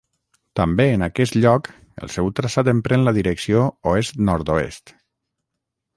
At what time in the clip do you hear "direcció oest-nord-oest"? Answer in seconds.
3.19-4.95